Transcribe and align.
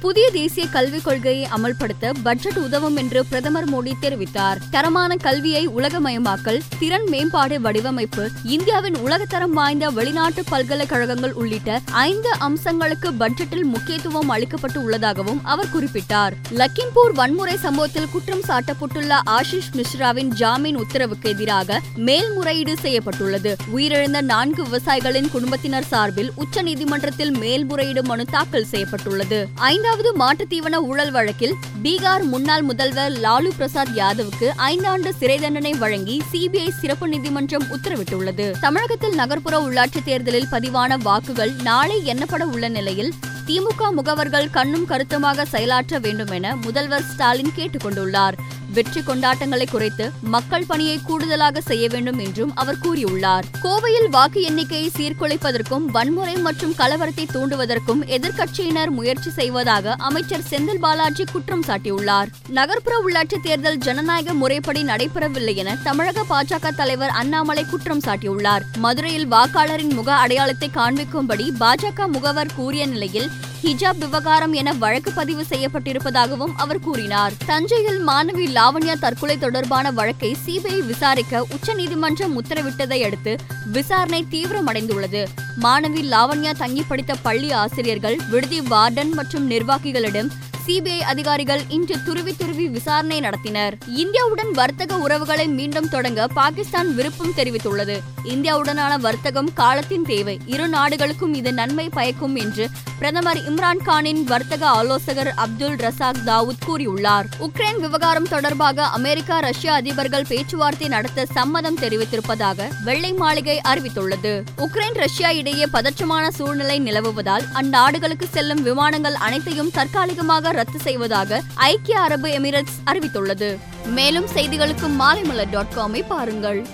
புதிய 0.00 0.30
தேசிய 0.30 0.66
கல்விக் 0.66 1.04
கொள்கையை 1.04 1.48
அமல்படுத்த 1.56 2.12
பட்ஜெட் 2.22 2.58
உதவும் 2.58 2.96
என்று 2.96 3.24
பிரதமர் 3.26 3.70
மோடி 3.72 3.92
தெரிவித்தார். 4.02 4.56
தரமான 4.70 5.16
கல்வியை 5.16 5.68
உலகமயமாக்கல் 5.68 6.60
திறன் 6.78 7.08
மேம்பாடு 7.08 7.60
வடிவமைப்பு 7.60 8.30
இந்தியாவின் 8.44 8.94
உலகத்தரம் 8.94 9.50
வாய்ந்த 9.50 9.90
வெளிநாட்டு 9.90 10.44
பல்கலைக்கழகங்கள் 10.44 11.32
உள்ளிட்ட 11.32 11.80
ஐந்து 11.92 12.30
அம்சங்களுக்கு 12.40 13.10
பட்ஜெட்டில் 13.20 13.62
முக்கியத்துவம் 13.62 14.30
அளிக்கப்பட்டு 14.30 14.76
உள்ளதாகவும் 14.76 15.44
அவர் 15.44 15.68
குறிப்பிட்டார். 15.76 16.32
லக்கிம்பூர் 16.50 17.12
வன்முறை 17.12 17.56
சம்பவத்தில் 17.56 18.10
குற்றம் 18.12 18.44
சாட்டப்பட்டுள்ள 18.48 19.20
ஆஷிஷ் 19.26 19.70
மிஸ்ராவின் 19.72 20.28
ஜாமீன் 20.28 20.76
உத்தரவுக்கு 20.76 21.30
எதிராக 21.30 21.80
மேல்முறையீடு 21.96 22.76
செய்யப்பட்டுள்ளது. 22.76 23.56
உயிரிழந்த 23.76 24.20
நான்கு 24.20 24.62
விவசாயிகளின் 24.62 25.30
குடும்பத்தினர் 25.30 25.84
சார்பில் 25.84 26.32
உச்சநீதிமன்றத்தில் 26.36 27.38
மேல்முறையீடு 27.38 28.04
மனு 28.04 28.24
தாக்கல் 28.24 28.64
செய்யப்பட்டுள்ளது. 28.64 29.48
ஐந்து 29.54 29.86
ஐந்தாவது 29.88 30.18
மாட்டுத்தீவன 30.18 30.74
ஊழல் 30.74 31.10
வழக்கில் 31.10 31.54
பீகார் 31.82 32.22
முன்னாள் 32.22 32.62
முதல்வர் 32.62 33.12
லாலு 33.12 33.50
பிரசாத் 33.56 33.92
யாதவுக்கு 33.94 34.46
ஐந்தாண்டு 34.66 35.08
சிறை 35.08 35.38
தண்டனை 35.38 35.72
வழங்கி 35.72 36.22
சிபிஐ 36.32 36.68
சிறப்பு 36.68 37.08
நீதிமன்றம் 37.08 37.64
உத்தரவிட்டுள்ளது. 37.64 38.46
தமிழகத்தில் 38.60 39.14
நகர்ப்புற 39.14 39.60
உள்ளாட்சித் 39.60 40.04
தேர்தலில் 40.04 40.46
பதிவான 40.50 40.96
வாக்குகள் 40.96 41.52
நாளை 41.62 42.02
எண்ணப்பட 42.04 42.42
உள்ள 42.42 42.68
நிலையில் 42.68 43.12
திமுக 43.48 43.90
முகவர்கள் 43.96 44.50
கண்ணும் 44.50 44.84
கருத்துமாக 44.84 45.44
செயலாற்ற 45.44 45.98
வேண்டும் 45.98 46.30
என 46.30 46.56
முதல்வர் 46.56 47.02
ஸ்டாலின் 47.02 47.54
கேட்டுக் 47.54 47.84
கொண்டுள்ளார் 47.86 48.36
வெற்றி 48.72 49.00
கொண்டாட்டங்களை 49.00 49.66
குறைத்து 49.70 50.10
மக்கள் 50.20 50.64
பணியை 50.66 51.00
கூடுதலாக 51.04 51.60
செய்ய 51.60 51.88
வேண்டும் 51.88 52.18
என்றும் 52.18 52.56
அவர் 52.56 52.78
கூறியுள்ளார். 52.82 53.44
கோவையில் 53.62 54.08
வாக்கு 54.10 54.42
எண்ணிக்கையை 54.42 54.90
சீர்குலைப்பதற்கும் 54.96 55.84
வன்முறை 55.84 56.36
மற்றும் 56.36 56.74
கலவரத்தை 56.78 57.24
தூண்டுவதற்கும் 57.32 58.02
எதிர்க்கட்சியினர் 58.06 58.90
முயற்சி 58.90 59.30
செய்வதாக 59.30 59.94
அமைச்சர் 59.98 60.44
செந்தில் 60.50 60.78
பாலாஜி 60.78 61.24
குற்றம் 61.32 61.64
சாட்டியுள்ளார். 61.64 62.26
நகர்ப்புற 62.48 63.02
உள்ளாட்சி 63.06 63.40
தேர்தல் 63.42 63.78
ஜனநாயக 63.78 64.34
முறைப்படி 64.34 64.82
நடைபெறவில்லை 64.82 65.54
என 65.54 65.76
தமிழக 65.82 66.24
பாஜக 66.30 66.74
தலைவர் 66.74 67.10
அண்ணாமலை 67.10 67.64
குற்றம் 67.64 68.04
சாட்டியுள்ளார். 68.06 68.60
மதுரையில் 68.76 69.30
வாக்காளரின் 69.32 69.94
முக 69.94 70.14
அடையாளத்தை 70.14 70.70
காண்பிக்கும்படி 70.74 71.48
பாஜக 71.60 72.08
முகவர் 72.08 72.54
கூறிய 72.56 72.86
நிலையில் 72.86 73.30
ஹிஜாப் 73.62 73.98
விவகாரம் 73.98 74.52
என 74.52 74.72
வழக்கு 74.72 75.12
பதிவு 75.12 75.44
செய்யப்பட்டிருப்பதாகவும் 75.48 76.52
அவர் 76.56 76.80
கூறினார். 76.80 77.32
தஞ்சையில் 77.46 78.06
மாணவி 78.06 78.46
லாவண்யா 78.54 78.98
தற்கொலை 78.98 79.38
தொடர்பான 79.38 79.90
வழக்கை 79.90 80.36
சிபிஐ 80.46 80.78
விசாரிக்க 80.78 81.46
உச்சநீதிமன்றம் 81.50 82.44
உத்தரவிட்டதை 82.44 83.04
அடுத்து 83.04 83.36
விசாரணை 83.64 84.26
தீவிரமடைந்துள்ளது. 84.30 85.26
மாணவி 85.62 86.02
லாவண்யா 86.10 86.56
தங்கி 86.56 86.84
படித்த 86.88 87.14
பள்ளி 87.14 87.52
ஆசிரியர்கள் 87.52 88.16
விடுதி 88.30 88.60
வார்டன் 88.60 89.10
மற்றும் 89.10 89.50
நிர்வாகிகளிடம் 89.50 90.28
சிபிஐ 90.66 90.98
அதிகாரிகள் 90.98 91.60
இன்று 91.68 92.02
துருவி 92.02 92.36
துருவி 92.36 92.68
விசாரணை 92.68 93.20
நடத்தினர். 93.20 93.72
இந்தியாவுடன் 93.96 94.50
வர்த்தக 94.52 94.98
உறவுகளை 94.98 95.48
மீண்டும் 95.48 95.88
தொடங்க 95.88 96.26
பாகிஸ்தான் 96.26 96.94
விருப்பம் 96.94 97.32
தெரிவித்துள்ளது. 97.36 98.00
இந்தியாவுடனான 98.24 98.98
வர்த்தகம் 98.98 99.52
காலத்தின் 99.52 100.02
தேவை. 100.02 100.40
இரு 100.46 100.68
நாடுகளுக்கும் 100.68 101.34
இது 101.34 101.52
நன்மை 101.52 101.88
பயக்கும் 101.88 102.36
என்று 102.36 102.68
பிரதமர் 102.98 103.54
இம்ரான் 103.54 103.82
கானின் 103.84 104.24
வர்த்தக 104.24 104.66
ஆலோசகர் 104.66 105.32
அப்துல் 105.36 105.76
ரசாக் 105.76 106.20
தாவூத் 106.26 106.68
கூறியுள்ளார். 106.68 107.24
உக்ரைன் 107.40 107.80
விவகாரம் 107.80 108.28
தொடர்பாக 108.28 108.84
அமெரிக்கா 108.84 109.38
ரஷ்யா 109.38 109.78
அதிபர்கள் 109.78 110.28
பேச்சுவார்த்தை 110.28 110.88
நடத்த 110.88 111.26
சம்மதம் 111.26 111.78
தெரிவித்திருப்பதாக 111.78 112.68
வெள்ளை 112.84 113.12
மாளிகை 113.12 113.60
அறிவித்துள்ளது. 113.64 114.42
உக்ரைன் 114.56 114.94
ரஷ்யா 114.94 115.28
நாடுகளிடையே 115.48 115.66
பதற்றமான 115.72 116.28
சூழ்நிலை 116.28 116.76
நிலவுவதால் 116.80 117.44
அந்நாடுகளுக்கு 117.54 118.26
செல்லும் 118.30 118.62
விமானங்கள் 118.62 119.14
அனைத்தையும் 119.14 119.70
தற்காலிகமாக 119.70 120.50
ரத்து 120.50 120.78
செய்வதாக 120.78 121.40
ஐக்கிய 121.54 122.00
அரபு 122.00 122.28
எமிரேட்ஸ் 122.38 122.78
அறிவித்துள்ளது. 122.86 123.58
மேலும் 123.86 124.28
செய்திகளுக்கு 124.34 124.86
மாலைமலர் 124.98 125.50
டாட் 125.50 125.74
காமை 125.76 126.02
பாருங்கள். 126.08 126.66